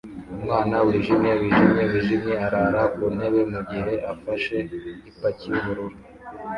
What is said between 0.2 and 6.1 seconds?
Umwana wijimye wijimye wijimye arara kuntebe mugihe afashe ipaki yubururu